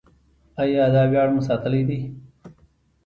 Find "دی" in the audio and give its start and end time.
1.87-1.99